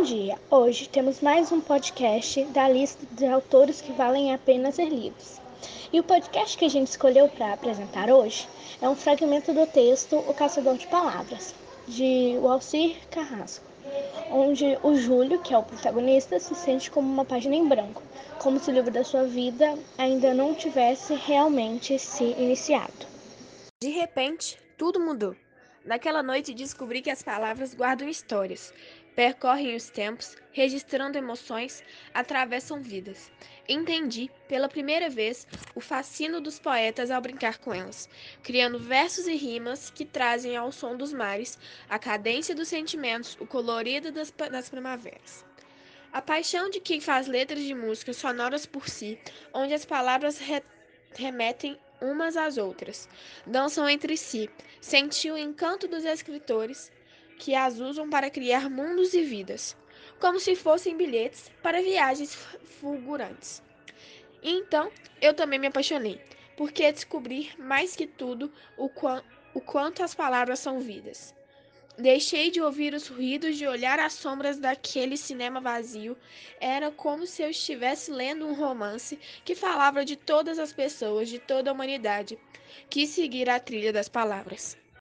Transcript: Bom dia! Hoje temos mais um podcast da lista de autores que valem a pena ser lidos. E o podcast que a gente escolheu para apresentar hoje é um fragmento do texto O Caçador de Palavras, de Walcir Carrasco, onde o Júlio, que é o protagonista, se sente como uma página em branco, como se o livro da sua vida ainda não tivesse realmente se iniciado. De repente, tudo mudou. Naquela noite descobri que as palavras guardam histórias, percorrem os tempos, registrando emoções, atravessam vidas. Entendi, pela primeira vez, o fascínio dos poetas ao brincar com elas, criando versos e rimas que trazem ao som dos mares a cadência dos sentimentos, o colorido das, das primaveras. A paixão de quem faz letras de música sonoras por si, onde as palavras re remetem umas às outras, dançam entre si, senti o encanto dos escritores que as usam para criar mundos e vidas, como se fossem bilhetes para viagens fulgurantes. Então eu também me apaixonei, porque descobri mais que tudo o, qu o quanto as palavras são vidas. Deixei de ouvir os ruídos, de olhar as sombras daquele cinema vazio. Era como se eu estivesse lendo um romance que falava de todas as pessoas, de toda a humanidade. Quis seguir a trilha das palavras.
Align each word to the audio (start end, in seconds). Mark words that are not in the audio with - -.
Bom 0.00 0.06
dia! 0.06 0.38
Hoje 0.50 0.88
temos 0.88 1.20
mais 1.20 1.52
um 1.52 1.60
podcast 1.60 2.42
da 2.44 2.66
lista 2.66 3.04
de 3.12 3.26
autores 3.26 3.82
que 3.82 3.92
valem 3.92 4.32
a 4.32 4.38
pena 4.38 4.72
ser 4.72 4.88
lidos. 4.88 5.38
E 5.92 6.00
o 6.00 6.02
podcast 6.02 6.56
que 6.56 6.64
a 6.64 6.70
gente 6.70 6.88
escolheu 6.88 7.28
para 7.28 7.52
apresentar 7.52 8.08
hoje 8.08 8.48
é 8.80 8.88
um 8.88 8.96
fragmento 8.96 9.52
do 9.52 9.66
texto 9.66 10.16
O 10.16 10.32
Caçador 10.32 10.78
de 10.78 10.86
Palavras, 10.86 11.54
de 11.86 12.34
Walcir 12.40 12.96
Carrasco, 13.10 13.62
onde 14.32 14.78
o 14.82 14.94
Júlio, 14.94 15.38
que 15.42 15.52
é 15.52 15.58
o 15.58 15.62
protagonista, 15.62 16.40
se 16.40 16.54
sente 16.54 16.90
como 16.90 17.06
uma 17.06 17.26
página 17.26 17.54
em 17.54 17.68
branco, 17.68 18.02
como 18.38 18.58
se 18.58 18.70
o 18.70 18.72
livro 18.72 18.90
da 18.90 19.04
sua 19.04 19.24
vida 19.24 19.78
ainda 19.98 20.32
não 20.32 20.54
tivesse 20.54 21.12
realmente 21.12 21.98
se 21.98 22.24
iniciado. 22.24 23.06
De 23.82 23.90
repente, 23.90 24.58
tudo 24.78 24.98
mudou. 24.98 25.36
Naquela 25.84 26.22
noite 26.22 26.52
descobri 26.52 27.00
que 27.00 27.10
as 27.10 27.22
palavras 27.22 27.74
guardam 27.74 28.06
histórias, 28.06 28.72
percorrem 29.16 29.74
os 29.74 29.88
tempos, 29.88 30.36
registrando 30.52 31.16
emoções, 31.16 31.82
atravessam 32.12 32.82
vidas. 32.82 33.32
Entendi, 33.66 34.30
pela 34.46 34.68
primeira 34.68 35.08
vez, 35.08 35.46
o 35.74 35.80
fascínio 35.80 36.40
dos 36.40 36.58
poetas 36.58 37.10
ao 37.10 37.22
brincar 37.22 37.58
com 37.58 37.72
elas, 37.72 38.08
criando 38.42 38.78
versos 38.78 39.26
e 39.26 39.34
rimas 39.34 39.90
que 39.90 40.04
trazem 40.04 40.54
ao 40.54 40.70
som 40.70 40.96
dos 40.96 41.14
mares 41.14 41.58
a 41.88 41.98
cadência 41.98 42.54
dos 42.54 42.68
sentimentos, 42.68 43.36
o 43.40 43.46
colorido 43.46 44.12
das, 44.12 44.30
das 44.30 44.68
primaveras. 44.68 45.44
A 46.12 46.20
paixão 46.20 46.68
de 46.68 46.80
quem 46.80 47.00
faz 47.00 47.26
letras 47.26 47.62
de 47.62 47.74
música 47.74 48.12
sonoras 48.12 48.66
por 48.66 48.88
si, 48.88 49.18
onde 49.54 49.72
as 49.72 49.84
palavras 49.84 50.38
re 50.38 50.62
remetem 51.14 51.78
umas 52.00 52.36
às 52.36 52.56
outras, 52.56 53.08
dançam 53.46 53.88
entre 53.88 54.16
si, 54.16 54.48
senti 54.80 55.30
o 55.30 55.36
encanto 55.38 55.86
dos 55.86 56.04
escritores 56.04 56.90
que 57.38 57.54
as 57.54 57.78
usam 57.78 58.08
para 58.08 58.30
criar 58.30 58.68
mundos 58.68 59.14
e 59.14 59.22
vidas, 59.22 59.76
como 60.18 60.38
se 60.38 60.54
fossem 60.54 60.96
bilhetes 60.96 61.50
para 61.62 61.82
viagens 61.82 62.34
fulgurantes. 62.80 63.62
Então 64.42 64.90
eu 65.20 65.34
também 65.34 65.58
me 65.58 65.66
apaixonei, 65.66 66.20
porque 66.56 66.92
descobri 66.92 67.50
mais 67.58 67.96
que 67.96 68.06
tudo 68.06 68.52
o, 68.76 68.88
qu 68.88 69.06
o 69.54 69.60
quanto 69.60 70.02
as 70.02 70.14
palavras 70.14 70.58
são 70.60 70.80
vidas. 70.80 71.34
Deixei 72.00 72.50
de 72.50 72.62
ouvir 72.62 72.94
os 72.94 73.08
ruídos, 73.08 73.58
de 73.58 73.66
olhar 73.66 73.98
as 73.98 74.14
sombras 74.14 74.58
daquele 74.58 75.18
cinema 75.18 75.60
vazio. 75.60 76.16
Era 76.58 76.90
como 76.90 77.26
se 77.26 77.42
eu 77.42 77.50
estivesse 77.50 78.10
lendo 78.10 78.46
um 78.46 78.54
romance 78.54 79.18
que 79.44 79.54
falava 79.54 80.02
de 80.02 80.16
todas 80.16 80.58
as 80.58 80.72
pessoas, 80.72 81.28
de 81.28 81.38
toda 81.38 81.70
a 81.70 81.74
humanidade. 81.74 82.38
Quis 82.88 83.10
seguir 83.10 83.50
a 83.50 83.60
trilha 83.60 83.92
das 83.92 84.08
palavras. 84.08 84.80